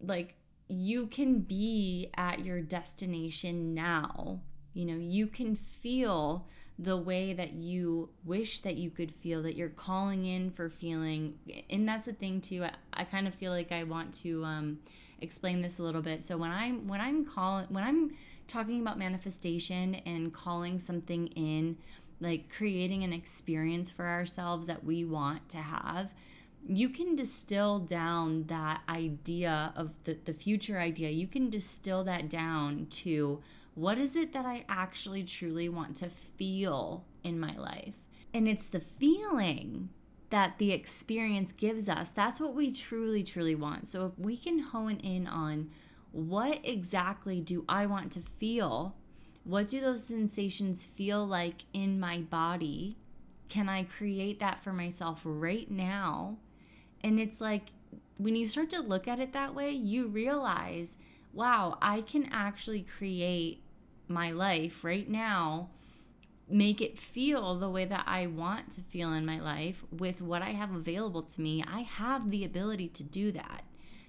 like 0.00 0.34
you 0.68 1.06
can 1.06 1.40
be 1.40 2.10
at 2.16 2.44
your 2.44 2.60
destination 2.60 3.74
now. 3.74 4.40
You 4.74 4.84
know, 4.86 4.96
you 4.96 5.26
can 5.26 5.54
feel 5.54 6.46
the 6.78 6.96
way 6.96 7.32
that 7.32 7.54
you 7.54 8.08
wish 8.24 8.60
that 8.60 8.76
you 8.76 8.90
could 8.90 9.10
feel 9.10 9.42
that 9.42 9.54
you're 9.54 9.68
calling 9.70 10.26
in 10.26 10.50
for 10.50 10.68
feeling 10.68 11.34
and 11.70 11.88
that's 11.88 12.04
the 12.04 12.12
thing 12.12 12.38
too 12.40 12.64
i, 12.64 12.70
I 12.92 13.04
kind 13.04 13.26
of 13.26 13.34
feel 13.34 13.50
like 13.50 13.72
i 13.72 13.82
want 13.82 14.12
to 14.14 14.44
um, 14.44 14.78
explain 15.22 15.62
this 15.62 15.78
a 15.78 15.82
little 15.82 16.02
bit 16.02 16.22
so 16.22 16.36
when 16.36 16.50
i'm 16.50 16.86
when 16.86 17.00
i'm 17.00 17.24
calling 17.24 17.66
when 17.70 17.82
i'm 17.82 18.14
talking 18.46 18.82
about 18.82 18.98
manifestation 18.98 19.94
and 20.06 20.34
calling 20.34 20.78
something 20.78 21.28
in 21.28 21.78
like 22.20 22.54
creating 22.54 23.04
an 23.04 23.12
experience 23.12 23.90
for 23.90 24.06
ourselves 24.06 24.66
that 24.66 24.84
we 24.84 25.04
want 25.04 25.48
to 25.48 25.58
have 25.58 26.10
you 26.68 26.88
can 26.88 27.14
distill 27.14 27.78
down 27.78 28.44
that 28.44 28.82
idea 28.88 29.72
of 29.76 29.90
the, 30.04 30.16
the 30.24 30.34
future 30.34 30.78
idea, 30.78 31.10
you 31.10 31.26
can 31.26 31.50
distill 31.50 32.04
that 32.04 32.28
down 32.28 32.86
to 32.86 33.40
what 33.74 33.98
is 33.98 34.16
it 34.16 34.32
that 34.32 34.46
I 34.46 34.64
actually 34.68 35.22
truly 35.22 35.68
want 35.68 35.96
to 35.98 36.08
feel 36.08 37.04
in 37.24 37.38
my 37.38 37.54
life? 37.56 37.94
And 38.32 38.48
it's 38.48 38.66
the 38.66 38.80
feeling 38.80 39.90
that 40.30 40.58
the 40.58 40.72
experience 40.72 41.52
gives 41.52 41.88
us. 41.88 42.10
That's 42.10 42.40
what 42.40 42.54
we 42.54 42.72
truly, 42.72 43.22
truly 43.22 43.54
want. 43.54 43.86
So 43.88 44.06
if 44.06 44.18
we 44.18 44.36
can 44.36 44.58
hone 44.58 44.96
in 44.96 45.26
on 45.26 45.70
what 46.12 46.60
exactly 46.64 47.40
do 47.40 47.64
I 47.68 47.86
want 47.86 48.10
to 48.12 48.20
feel? 48.20 48.96
What 49.44 49.68
do 49.68 49.80
those 49.80 50.02
sensations 50.02 50.84
feel 50.84 51.24
like 51.24 51.66
in 51.72 52.00
my 52.00 52.20
body? 52.20 52.96
Can 53.48 53.68
I 53.68 53.84
create 53.84 54.40
that 54.40 54.64
for 54.64 54.72
myself 54.72 55.20
right 55.24 55.70
now? 55.70 56.38
And 57.06 57.20
it's 57.20 57.40
like 57.40 57.68
when 58.18 58.34
you 58.34 58.48
start 58.48 58.70
to 58.70 58.80
look 58.80 59.06
at 59.06 59.20
it 59.20 59.32
that 59.32 59.54
way, 59.54 59.70
you 59.70 60.08
realize, 60.08 60.98
wow, 61.32 61.78
I 61.80 62.00
can 62.00 62.28
actually 62.32 62.82
create 62.82 63.62
my 64.08 64.32
life 64.32 64.82
right 64.82 65.08
now, 65.08 65.70
make 66.48 66.80
it 66.80 66.98
feel 66.98 67.54
the 67.54 67.70
way 67.70 67.84
that 67.84 68.02
I 68.08 68.26
want 68.26 68.72
to 68.72 68.80
feel 68.80 69.12
in 69.12 69.24
my 69.24 69.38
life 69.38 69.84
with 69.96 70.20
what 70.20 70.42
I 70.42 70.48
have 70.50 70.74
available 70.74 71.22
to 71.22 71.40
me. 71.40 71.62
I 71.64 71.82
have 71.82 72.28
the 72.28 72.44
ability 72.44 72.88
to 72.88 73.04
do 73.04 73.30
that. 73.30 73.62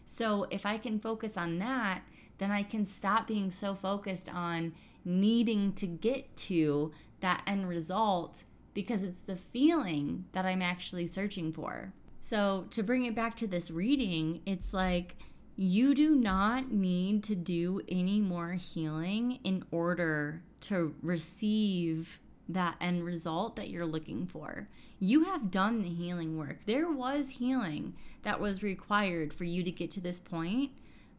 So 0.08 0.48
if 0.50 0.66
I 0.66 0.80
can 0.80 1.00
focus 1.00 1.38
on 1.38 1.60
that, 1.60 2.02
then 2.40 2.50
I 2.50 2.64
can 2.64 2.88
stop 2.88 3.28
being 3.28 3.52
so 3.52 3.76
focused 3.76 4.28
on 4.28 4.74
needing 5.06 5.72
to 5.74 5.86
get 5.86 6.36
to 6.38 6.92
that 7.20 7.44
end 7.46 7.70
result 7.70 8.44
because 8.74 9.04
it's 9.04 9.22
the 9.22 9.36
feeling 9.36 10.26
that 10.32 10.48
I'm 10.48 10.64
actually 10.64 11.06
searching 11.06 11.54
for. 11.54 11.94
So, 12.30 12.66
to 12.72 12.84
bring 12.84 13.06
it 13.06 13.16
back 13.16 13.38
to 13.38 13.48
this 13.48 13.72
reading, 13.72 14.42
it's 14.46 14.74
like 14.74 15.16
you 15.56 15.96
do 15.96 16.14
not 16.14 16.70
need 16.70 17.24
to 17.24 17.36
do 17.36 17.80
any 17.88 18.20
more 18.20 18.52
healing 18.52 19.40
in 19.46 19.64
order 19.72 20.44
to 20.60 20.94
receive 21.02 22.20
that 22.50 22.76
end 22.82 23.06
result 23.06 23.56
that 23.56 23.70
you're 23.70 23.86
looking 23.86 24.28
for. 24.28 24.68
You 25.00 25.24
have 25.24 25.52
done 25.52 25.82
the 25.82 25.88
healing 25.88 26.38
work. 26.38 26.58
There 26.66 26.92
was 26.92 27.30
healing 27.30 27.94
that 28.24 28.42
was 28.42 28.62
required 28.62 29.34
for 29.34 29.46
you 29.46 29.64
to 29.64 29.72
get 29.72 29.90
to 29.92 30.02
this 30.02 30.20
point. 30.20 30.72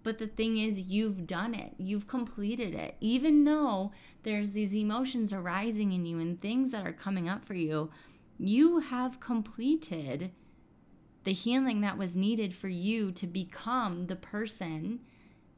But 0.03 0.19
the 0.19 0.27
thing 0.27 0.59
is, 0.59 0.79
you've 0.79 1.27
done 1.27 1.55
it. 1.55 1.73
You've 1.79 2.07
completed 2.07 2.75
it. 2.75 2.97
Even 3.01 3.45
though 3.45 3.93
there's 4.25 4.53
these 4.53 4.77
emotions 4.77 5.33
arising 5.33 5.93
in 5.93 6.05
you 6.05 6.19
and 6.19 6.39
things 6.39 6.71
that 6.73 6.87
are 6.87 6.93
coming 6.93 7.31
up 7.31 7.47
for 7.47 7.55
you, 7.55 7.91
you 8.39 8.81
have 8.81 9.21
completed 9.21 10.33
the 11.25 11.33
healing 11.33 11.81
that 11.83 11.99
was 11.99 12.17
needed 12.17 12.55
for 12.55 12.69
you 12.69 13.13
to 13.13 13.27
become 13.27 14.07
the 14.07 14.17
person 14.17 15.01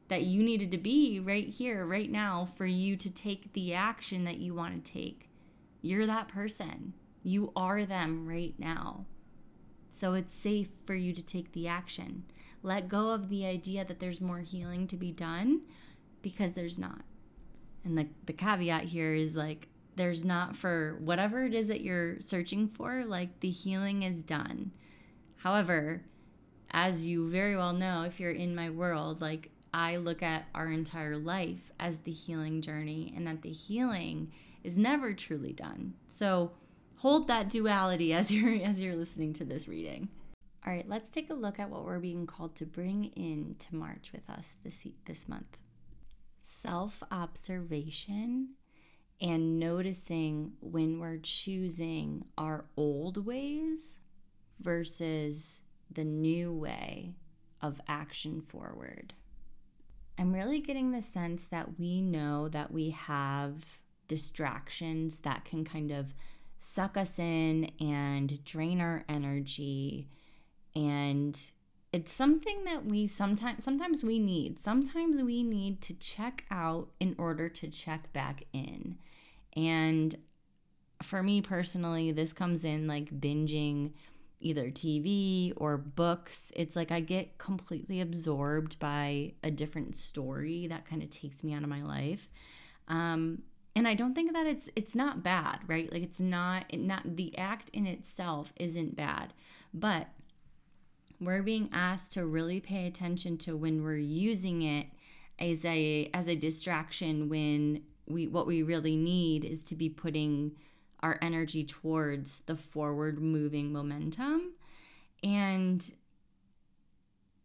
that 0.07 0.23
you 0.23 0.43
needed 0.43 0.71
to 0.71 0.77
be 0.77 1.19
right 1.19 1.47
here, 1.47 1.85
right 1.85 2.11
now, 2.11 2.47
for 2.57 2.65
you 2.65 2.97
to 2.97 3.09
take 3.09 3.53
the 3.53 3.73
action 3.73 4.25
that 4.25 4.39
you 4.39 4.53
want 4.53 4.83
to 4.83 4.91
take. 4.91 5.29
You're 5.81 6.05
that 6.05 6.27
person. 6.27 6.93
You 7.23 7.53
are 7.55 7.85
them 7.85 8.27
right 8.27 8.53
now. 8.57 9.05
So 9.89 10.13
it's 10.13 10.33
safe 10.33 10.69
for 10.85 10.95
you 10.95 11.13
to 11.13 11.23
take 11.23 11.51
the 11.53 11.67
action. 11.67 12.23
Let 12.63 12.89
go 12.89 13.09
of 13.09 13.29
the 13.29 13.45
idea 13.45 13.85
that 13.85 13.99
there's 13.99 14.21
more 14.21 14.39
healing 14.39 14.87
to 14.87 14.97
be 14.97 15.11
done 15.11 15.61
because 16.21 16.53
there's 16.53 16.79
not. 16.79 17.01
And 17.83 17.97
the, 17.97 18.07
the 18.25 18.33
caveat 18.33 18.83
here 18.83 19.13
is 19.13 19.35
like, 19.35 19.67
there's 19.95 20.23
not 20.23 20.55
for 20.55 20.97
whatever 21.01 21.43
it 21.43 21.53
is 21.53 21.67
that 21.67 21.81
you're 21.81 22.19
searching 22.21 22.67
for, 22.67 23.03
like, 23.05 23.39
the 23.39 23.49
healing 23.49 24.03
is 24.03 24.23
done. 24.23 24.71
However, 25.41 26.01
as 26.69 27.07
you 27.07 27.27
very 27.27 27.55
well 27.55 27.73
know, 27.73 28.03
if 28.03 28.19
you're 28.19 28.29
in 28.29 28.53
my 28.53 28.69
world, 28.69 29.21
like 29.21 29.49
I 29.73 29.97
look 29.97 30.21
at 30.21 30.45
our 30.53 30.69
entire 30.69 31.17
life 31.17 31.71
as 31.79 31.97
the 31.97 32.11
healing 32.11 32.61
journey 32.61 33.11
and 33.15 33.25
that 33.25 33.41
the 33.41 33.49
healing 33.49 34.31
is 34.63 34.77
never 34.77 35.15
truly 35.15 35.51
done. 35.51 35.95
So 36.07 36.51
hold 36.95 37.27
that 37.27 37.49
duality 37.49 38.13
as 38.13 38.31
you're 38.31 38.63
as 38.63 38.79
you're 38.79 38.95
listening 38.95 39.33
to 39.33 39.43
this 39.43 39.67
reading. 39.67 40.09
All 40.63 40.71
right, 40.71 40.87
let's 40.87 41.09
take 41.09 41.31
a 41.31 41.33
look 41.33 41.59
at 41.59 41.71
what 41.71 41.85
we're 41.85 41.97
being 41.97 42.27
called 42.27 42.53
to 42.57 42.67
bring 42.67 43.05
in 43.05 43.55
to 43.57 43.75
March 43.75 44.11
with 44.13 44.29
us 44.29 44.57
this 44.63 44.85
this 45.07 45.27
month. 45.27 45.57
Self-observation 46.43 48.49
and 49.19 49.59
noticing 49.59 50.51
when 50.61 50.99
we're 50.99 51.17
choosing 51.17 52.25
our 52.37 52.65
old 52.77 53.25
ways 53.25 54.00
versus 54.61 55.61
the 55.91 56.03
new 56.03 56.53
way 56.53 57.15
of 57.61 57.81
action 57.87 58.41
forward. 58.41 59.13
I'm 60.17 60.33
really 60.33 60.59
getting 60.59 60.91
the 60.91 61.01
sense 61.01 61.45
that 61.45 61.79
we 61.79 62.01
know 62.01 62.47
that 62.49 62.71
we 62.71 62.91
have 62.91 63.55
distractions 64.07 65.19
that 65.19 65.45
can 65.45 65.63
kind 65.63 65.91
of 65.91 66.13
suck 66.59 66.95
us 66.97 67.17
in 67.17 67.71
and 67.79 68.43
drain 68.43 68.81
our 68.81 69.03
energy. 69.09 70.07
And 70.75 71.39
it's 71.91 72.13
something 72.13 72.63
that 72.65 72.85
we 72.85 73.07
sometimes 73.07 73.63
sometimes 73.63 74.03
we 74.03 74.19
need. 74.19 74.59
Sometimes 74.59 75.21
we 75.21 75.43
need 75.43 75.81
to 75.81 75.93
check 75.95 76.45
out 76.51 76.89
in 76.99 77.15
order 77.17 77.49
to 77.49 77.67
check 77.67 78.11
back 78.13 78.43
in. 78.53 78.97
And 79.55 80.15
for 81.01 81.23
me 81.23 81.41
personally 81.41 82.11
this 82.11 82.31
comes 82.31 82.63
in 82.63 82.85
like 82.85 83.09
binging 83.19 83.91
either 84.41 84.69
TV 84.69 85.53
or 85.57 85.77
books. 85.77 86.51
It's 86.55 86.75
like 86.75 86.91
I 86.91 86.99
get 86.99 87.37
completely 87.37 88.01
absorbed 88.01 88.79
by 88.79 89.33
a 89.43 89.51
different 89.51 89.95
story 89.95 90.67
that 90.67 90.85
kind 90.85 91.03
of 91.03 91.09
takes 91.09 91.43
me 91.43 91.53
out 91.53 91.63
of 91.63 91.69
my 91.69 91.83
life. 91.83 92.27
Um, 92.87 93.43
and 93.75 93.87
I 93.87 93.93
don't 93.93 94.13
think 94.13 94.33
that 94.33 94.45
it's 94.45 94.69
it's 94.75 94.95
not 94.95 95.23
bad, 95.23 95.59
right? 95.67 95.91
Like 95.91 96.03
it's 96.03 96.19
not 96.19 96.65
it 96.69 96.79
not 96.79 97.15
the 97.15 97.37
act 97.37 97.69
in 97.69 97.87
itself 97.87 98.51
isn't 98.57 98.95
bad, 98.95 99.33
but 99.73 100.07
we're 101.19 101.43
being 101.43 101.69
asked 101.71 102.13
to 102.13 102.25
really 102.25 102.59
pay 102.59 102.87
attention 102.87 103.37
to 103.37 103.55
when 103.55 103.83
we're 103.83 103.95
using 103.95 104.63
it 104.63 104.87
as 105.39 105.63
a 105.65 106.09
as 106.13 106.27
a 106.27 106.35
distraction 106.35 107.29
when 107.29 107.81
we 108.07 108.27
what 108.27 108.47
we 108.47 108.63
really 108.63 108.97
need 108.97 109.45
is 109.45 109.63
to 109.63 109.75
be 109.75 109.87
putting 109.87 110.51
our 111.03 111.17
energy 111.21 111.63
towards 111.63 112.41
the 112.41 112.55
forward 112.55 113.19
moving 113.19 113.71
momentum. 113.71 114.53
And 115.23 115.93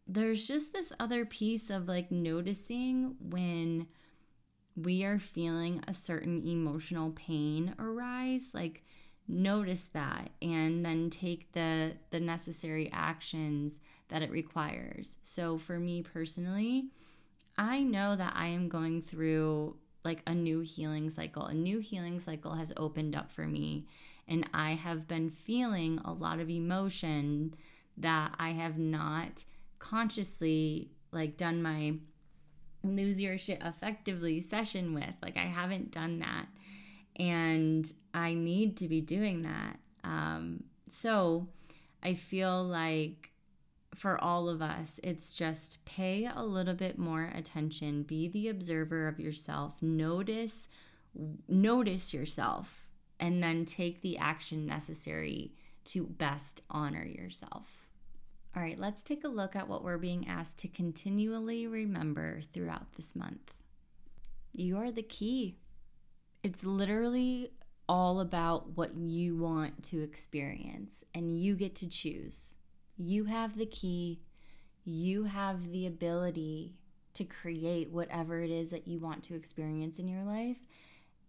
there's 0.07 0.47
just 0.47 0.73
this 0.73 0.93
other 1.01 1.25
piece 1.25 1.71
of 1.71 1.89
like 1.89 2.11
noticing 2.11 3.17
when 3.21 3.87
we 4.77 5.05
are 5.05 5.19
feeling 5.19 5.83
a 5.89 5.93
certain 5.93 6.47
emotional 6.47 7.11
pain 7.13 7.75
arise 7.79 8.51
like 8.53 8.85
notice 9.27 9.87
that 9.87 10.31
and 10.43 10.85
then 10.85 11.11
take 11.11 11.51
the 11.53 11.93
the 12.11 12.21
necessary 12.21 12.89
actions 12.93 13.81
that 14.09 14.23
it 14.23 14.31
requires. 14.31 15.19
So 15.23 15.59
for 15.59 15.81
me 15.81 16.03
personally 16.03 16.91
i 17.59 17.81
know 17.81 18.15
that 18.17 18.33
i 18.37 18.47
am 18.47 18.69
going 18.69 19.03
through 19.03 19.77
like 20.07 20.23
a 20.27 20.35
new 20.35 20.61
healing 20.61 21.11
cycle 21.11 21.45
a 21.45 21.55
new 21.55 21.79
healing 21.79 22.19
cycle 22.19 22.55
has 22.55 22.73
opened 22.79 23.15
up 23.15 23.31
for 23.31 23.47
me 23.47 23.87
and 24.29 24.49
i 24.55 24.71
have 24.71 25.07
been 25.07 25.29
feeling 25.29 26.01
a 26.05 26.13
lot 26.13 26.41
of 26.41 26.49
emotion 26.49 27.55
that 27.99 28.35
i 28.39 28.51
have 28.51 28.79
not 28.79 29.45
consciously 29.79 30.91
like 31.13 31.37
done 31.37 31.63
my 31.63 31.95
lose 32.95 33.21
your 33.21 33.39
shit 33.39 33.61
effectively 33.65 34.41
session 34.41 34.95
with. 34.95 35.15
Like, 35.23 35.37
I 35.37 35.47
haven't 35.47 35.91
done 35.91 36.21
that. 36.21 36.47
And 37.17 37.91
I 38.15 38.35
need 38.35 38.77
to 38.79 38.89
be 38.89 39.01
doing 39.01 39.43
that. 39.43 39.79
Um, 40.05 40.65
so 40.91 41.49
I 42.03 42.15
feel 42.15 42.63
like 42.65 43.31
for 43.97 44.23
all 44.23 44.49
of 44.49 44.61
us, 44.63 45.01
it's 45.03 45.35
just 45.35 45.85
pay 45.85 46.29
a 46.33 46.43
little 46.43 46.75
bit 46.75 46.99
more 46.99 47.33
attention, 47.35 48.03
be 48.03 48.29
the 48.29 48.49
observer 48.49 49.09
of 49.09 49.19
yourself, 49.19 49.75
notice 49.81 50.69
notice 51.49 52.13
yourself 52.13 52.87
and 53.21 53.43
then 53.43 53.65
take 53.65 54.03
the 54.03 54.19
action 54.19 54.67
necessary 54.67 55.55
to 55.85 56.05
best 56.05 56.61
honor 56.69 57.05
yourself. 57.05 57.67
All 58.55 58.63
right, 58.63 58.79
let's 58.79 59.03
take 59.03 59.25
a 59.25 59.29
look 59.29 59.57
at 59.57 59.69
what 59.69 59.85
we're 59.85 59.99
being 59.99 60.29
asked 60.29 60.59
to 60.59 60.69
continually 60.69 61.67
remember 61.67 62.41
throughout 62.53 62.93
this 62.95 63.15
month. 63.15 63.55
You 64.53 64.79
are 64.79 64.91
the 64.91 65.03
key. 65.03 65.57
It's 66.43 66.65
literally 66.65 67.51
all 67.89 68.21
about 68.21 68.77
what 68.77 68.97
you 68.97 69.37
want 69.37 69.83
to 69.85 70.03
experience, 70.03 71.05
and 71.15 71.39
you 71.39 71.55
get 71.55 71.77
to 71.77 71.89
choose. 71.89 72.57
You 72.97 73.25
have 73.25 73.57
the 73.57 73.67
key, 73.67 74.21
you 74.85 75.25
have 75.25 75.71
the 75.71 75.87
ability 75.87 76.75
to 77.15 77.25
create 77.25 77.91
whatever 77.91 78.41
it 78.41 78.51
is 78.51 78.71
that 78.71 78.87
you 78.87 78.99
want 78.99 79.23
to 79.25 79.35
experience 79.35 79.99
in 79.99 80.09
your 80.09 80.23
life 80.23 80.59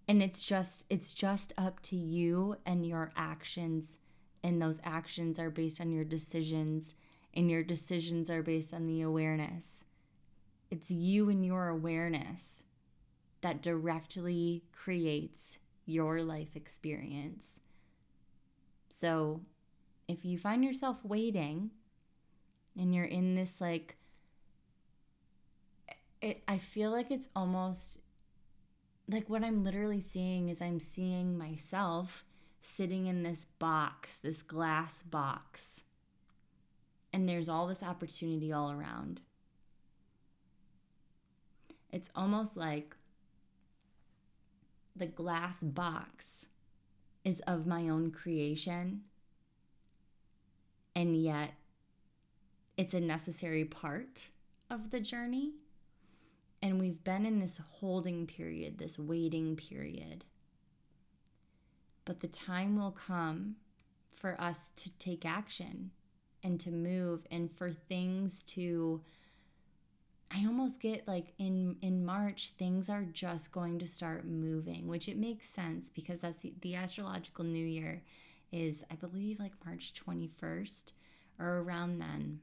and 0.08 0.22
it's 0.22 0.44
just 0.44 0.86
it's 0.90 1.14
just 1.14 1.54
up 1.58 1.80
to 1.82 1.96
you 1.96 2.56
and 2.66 2.86
your 2.86 3.12
actions 3.16 3.98
and 4.44 4.62
those 4.62 4.80
actions 4.84 5.40
are 5.40 5.50
based 5.50 5.82
on 5.82 5.92
your 5.92 6.06
decisions 6.06 6.96
and 7.34 7.52
your 7.52 7.64
decisions 7.64 8.30
are 8.30 8.42
based 8.42 8.74
on 8.74 8.88
the 8.88 9.02
awareness. 9.02 9.84
It's 10.72 10.90
you 10.90 11.30
and 11.30 11.46
your 11.46 11.68
awareness 11.68 12.64
that 13.42 13.62
directly 13.62 14.64
creates 14.72 15.60
your 15.86 16.22
life 16.22 16.56
experience. 16.56 17.60
So, 18.90 19.42
if 20.08 20.26
you 20.26 20.38
find 20.38 20.64
yourself 20.64 21.04
waiting 21.04 21.72
and 22.78 22.94
you're 22.94 23.06
in 23.06 23.36
this 23.36 23.60
like 23.60 23.96
it 26.22 26.44
I 26.48 26.58
feel 26.58 26.92
like 26.92 27.12
it's 27.12 27.30
almost 27.36 28.00
like 29.10 29.30
what 29.30 29.44
I'm 29.44 29.64
literally 29.64 30.00
seeing 30.00 30.50
is 30.50 30.62
I'm 30.62 30.80
seeing 30.80 31.38
myself 31.38 32.26
sitting 32.62 33.08
in 33.08 33.24
this 33.24 33.46
box, 33.60 34.18
this 34.18 34.42
glass 34.42 35.04
box 35.04 35.84
and 37.14 37.28
there's 37.28 37.50
all 37.50 37.68
this 37.68 37.84
opportunity 37.84 38.52
all 38.52 38.72
around. 38.72 39.22
It's 41.92 42.10
almost 42.16 42.58
like 42.58 42.96
the 44.96 45.08
glass 45.08 45.64
box 45.64 46.48
is 47.24 47.40
of 47.48 47.66
my 47.66 47.90
own 47.90 48.12
creation, 48.12 49.02
and 50.98 51.16
yet 51.16 51.54
it's 52.76 52.96
a 52.96 53.00
necessary 53.00 53.64
part 53.64 54.32
of 54.72 54.90
the 54.90 55.00
journey. 55.00 55.54
And 56.64 56.80
we've 56.80 57.04
been 57.04 57.24
in 57.24 57.40
this 57.40 57.60
holding 57.70 58.26
period, 58.26 58.80
this 58.80 58.98
waiting 58.98 59.56
period. 59.56 60.26
But 62.04 62.20
the 62.20 62.28
time 62.28 62.80
will 62.80 62.92
come 62.92 63.58
for 64.16 64.42
us 64.42 64.72
to 64.72 64.90
take 64.98 65.24
action 65.24 65.92
and 66.44 66.60
to 66.62 66.72
move 66.72 67.28
and 67.30 67.52
for 67.56 67.72
things 67.72 68.42
to 68.44 69.00
I 70.32 70.46
almost 70.46 70.82
get 70.82 71.08
like 71.08 71.34
in 71.38 71.78
in 71.82 72.04
March 72.04 72.50
things 72.58 72.90
are 72.90 73.04
just 73.04 73.52
going 73.52 73.80
to 73.80 73.88
start 73.88 74.26
moving, 74.26 74.88
which 74.88 75.08
it 75.08 75.18
makes 75.18 75.48
sense 75.48 75.90
because 75.90 76.22
that's 76.22 76.42
the, 76.42 76.54
the 76.62 76.76
astrological 76.76 77.46
new 77.46 77.66
year 77.66 78.02
is 78.52 78.84
I 78.92 78.96
believe 78.96 79.40
like 79.40 79.54
March 79.66 79.94
21st 79.94 80.92
or 81.40 81.60
around 81.60 82.00
then. 82.00 82.40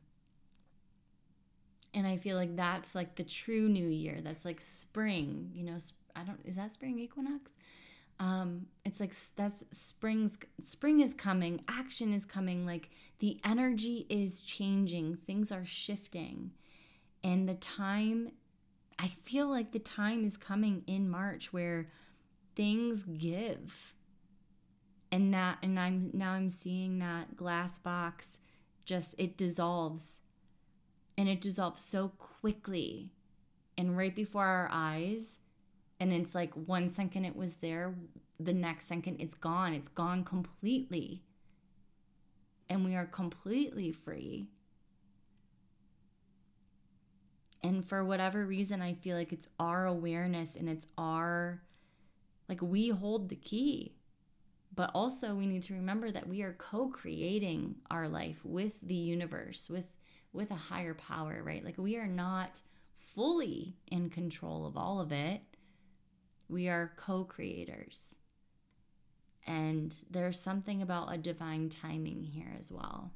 And 1.95 2.07
I 2.07 2.17
feel 2.17 2.37
like 2.37 2.57
that's 2.57 2.95
like 2.95 3.15
the 3.15 3.25
true 3.25 3.69
new 3.69 3.89
year. 3.89 4.21
That's 4.23 4.45
like 4.45 4.61
spring, 4.61 5.51
you 5.55 5.65
know, 5.65 5.77
I 6.17 6.25
don't 6.25 6.41
is 6.45 6.57
that 6.57 6.73
spring 6.73 6.99
equinox? 6.99 7.53
um 8.21 8.67
it's 8.85 9.01
like 9.01 9.15
that's 9.35 9.65
spring's 9.71 10.39
spring 10.63 11.01
is 11.01 11.15
coming 11.15 11.61
action 11.69 12.13
is 12.13 12.25
coming 12.25 12.65
like 12.65 12.91
the 13.19 13.41
energy 13.45 14.07
is 14.09 14.43
changing 14.43 15.17
things 15.27 15.51
are 15.51 15.65
shifting 15.65 16.51
and 17.25 17.49
the 17.49 17.55
time 17.55 18.31
i 18.99 19.07
feel 19.07 19.49
like 19.49 19.73
the 19.73 19.81
time 19.81 20.25
is 20.25 20.37
coming 20.37 20.83
in 20.87 21.09
march 21.09 21.53
where 21.53 21.89
things 22.55 23.03
give 23.19 23.94
and 25.15 25.33
that 25.33 25.59
and 25.63 25.79
i'm 25.79 26.11
now 26.13 26.33
i'm 26.33 26.51
seeing 26.51 26.99
that 26.99 27.37
glass 27.37 27.79
box 27.79 28.39
just 28.85 29.15
it 29.19 29.37
dissolves. 29.37 30.21
And 31.17 31.29
it 31.29 31.41
dissolves 31.41 31.81
so 31.81 32.09
quickly 32.19 33.13
and 33.79 33.97
right 33.97 34.15
before 34.15 34.45
our 34.45 34.69
eyes. 34.71 35.39
And 36.01 36.13
it's 36.13 36.35
like 36.35 36.53
one 36.55 36.91
second 36.91 37.25
it 37.25 37.37
was 37.37 37.59
there 37.59 37.95
the 38.41 38.53
next 38.53 38.89
second 38.89 39.21
it's 39.21 39.35
gone. 39.35 39.73
It's 39.73 39.89
gone 39.89 40.25
completely. 40.25 41.23
And 42.69 42.85
we 42.85 42.97
are 42.97 43.07
completely 43.07 43.93
free. 43.93 44.49
And 47.63 47.89
for 47.89 48.05
whatever 48.05 48.45
reason 48.45 48.83
i 48.83 48.93
feel 48.93 49.17
like 49.17 49.33
it's 49.33 49.49
our 49.59 49.87
awareness 49.87 50.55
and 50.55 50.69
it's 50.69 50.87
our 50.99 51.63
like 52.47 52.61
we 52.61 52.91
hold 52.91 53.31
the 53.31 53.37
key 53.37 53.95
but 54.75 54.91
also 54.95 55.35
we 55.35 55.47
need 55.47 55.63
to 55.63 55.75
remember 55.75 56.11
that 56.11 56.29
we 56.29 56.43
are 56.43 56.55
co-creating 56.55 57.75
our 57.91 58.09
life 58.09 58.41
with 58.45 58.79
the 58.83 58.95
universe 58.95 59.69
with 59.69 59.87
with 60.33 60.51
a 60.51 60.55
higher 60.55 60.95
power 60.95 61.43
right 61.45 61.65
like 61.65 61.79
we 61.79 61.97
are 61.97 62.07
not 62.07 62.61
fully 62.97 63.77
in 63.89 64.11
control 64.11 64.67
of 64.67 64.77
all 64.77 65.01
of 65.01 65.13
it 65.13 65.41
we 66.49 66.69
are 66.69 66.93
co 66.97 67.25
creators. 67.25 68.17
And 69.47 69.95
there's 70.11 70.41
something 70.41 70.83
about 70.83 71.13
a 71.13 71.19
divine 71.19 71.69
timing 71.69 72.23
here 72.23 72.55
as 72.59 72.73
well. 72.73 73.11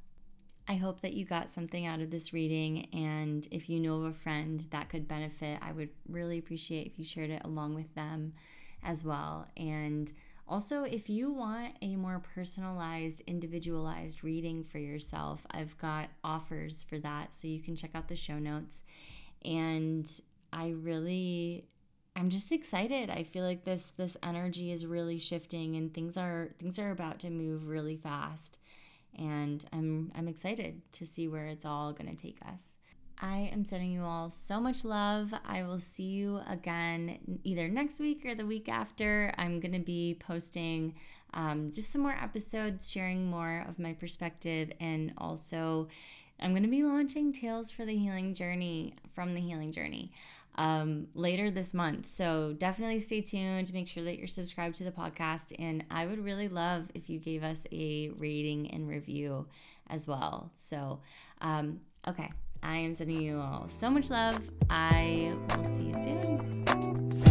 I 0.67 0.75
hope 0.75 1.01
that 1.01 1.13
you 1.13 1.25
got 1.25 1.49
something 1.49 1.87
out 1.87 2.01
of 2.01 2.11
this 2.11 2.33
reading. 2.33 2.87
And 2.93 3.47
if 3.49 3.69
you 3.69 3.79
know 3.79 3.95
of 3.95 4.03
a 4.05 4.13
friend 4.13 4.63
that 4.69 4.89
could 4.89 5.07
benefit, 5.07 5.57
I 5.61 5.71
would 5.71 5.89
really 6.07 6.37
appreciate 6.37 6.85
if 6.85 6.99
you 6.99 7.03
shared 7.03 7.31
it 7.31 7.41
along 7.43 7.73
with 7.73 7.93
them 7.95 8.33
as 8.83 9.03
well. 9.03 9.47
And 9.57 10.11
also, 10.49 10.83
if 10.83 11.09
you 11.09 11.31
want 11.31 11.77
a 11.81 11.95
more 11.95 12.19
personalized, 12.19 13.21
individualized 13.27 14.23
reading 14.23 14.63
for 14.63 14.79
yourself, 14.79 15.45
I've 15.51 15.77
got 15.77 16.09
offers 16.23 16.83
for 16.83 16.99
that. 16.99 17.33
So 17.33 17.47
you 17.47 17.61
can 17.61 17.75
check 17.75 17.91
out 17.95 18.07
the 18.07 18.15
show 18.15 18.39
notes. 18.39 18.83
And 19.45 20.09
I 20.51 20.69
really 20.71 21.65
I'm 22.15 22.29
just 22.29 22.51
excited. 22.51 23.09
I 23.09 23.23
feel 23.23 23.45
like 23.45 23.63
this 23.63 23.91
this 23.95 24.17
energy 24.23 24.71
is 24.71 24.85
really 24.85 25.19
shifting 25.19 25.75
and 25.77 25.93
things 25.93 26.17
are 26.17 26.49
things 26.59 26.79
are 26.79 26.91
about 26.91 27.19
to 27.19 27.29
move 27.29 27.67
really 27.67 27.97
fast. 27.97 28.59
and 29.17 29.63
I'm 29.73 30.11
I'm 30.15 30.27
excited 30.27 30.81
to 30.93 31.05
see 31.05 31.27
where 31.27 31.47
it's 31.47 31.65
all 31.65 31.93
going 31.93 32.15
to 32.15 32.21
take 32.21 32.39
us. 32.45 32.69
I 33.21 33.49
am 33.51 33.65
sending 33.65 33.91
you 33.91 34.03
all 34.03 34.29
so 34.29 34.59
much 34.61 34.85
love. 34.85 35.33
I 35.45 35.63
will 35.63 35.79
see 35.79 36.03
you 36.03 36.39
again 36.47 37.19
either 37.43 37.67
next 37.67 37.99
week 37.99 38.25
or 38.25 38.33
the 38.33 38.45
week 38.45 38.69
after. 38.69 39.33
I'm 39.37 39.59
going 39.59 39.73
to 39.73 39.79
be 39.79 40.17
posting 40.19 40.95
um, 41.33 41.71
just 41.71 41.91
some 41.91 42.01
more 42.01 42.17
episodes, 42.21 42.89
sharing 42.89 43.29
more 43.29 43.65
of 43.67 43.77
my 43.77 43.93
perspective, 43.93 44.71
and 44.79 45.13
also 45.17 45.89
I'm 46.39 46.51
going 46.51 46.63
to 46.63 46.69
be 46.69 46.83
launching 46.83 47.33
Tales 47.33 47.69
for 47.69 47.85
the 47.85 47.95
Healing 47.95 48.33
Journey 48.33 48.95
from 49.13 49.33
the 49.33 49.41
Healing 49.41 49.73
Journey 49.73 50.11
um, 50.55 51.07
later 51.13 51.51
this 51.51 51.73
month. 51.73 52.07
So 52.07 52.55
definitely 52.57 52.99
stay 52.99 53.21
tuned. 53.21 53.73
Make 53.73 53.87
sure 53.87 54.03
that 54.03 54.17
you're 54.17 54.27
subscribed 54.27 54.75
to 54.75 54.85
the 54.85 54.91
podcast. 54.91 55.53
And 55.59 55.83
I 55.91 56.05
would 56.05 56.23
really 56.23 56.47
love 56.47 56.85
if 56.93 57.09
you 57.09 57.19
gave 57.19 57.43
us 57.43 57.65
a 57.71 58.09
rating 58.17 58.71
and 58.71 58.87
review 58.87 59.47
as 59.89 60.07
well. 60.07 60.51
So, 60.55 61.01
um, 61.41 61.81
okay, 62.07 62.31
I 62.61 62.77
am 62.77 62.95
sending 62.95 63.21
you 63.21 63.39
all 63.39 63.67
so 63.69 63.89
much 63.89 64.09
love. 64.09 64.39
I 64.69 65.33
will 65.55 65.63
see 65.63 65.87
you 65.87 65.93
soon. 66.03 67.28